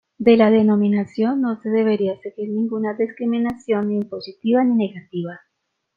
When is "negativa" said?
4.73-5.39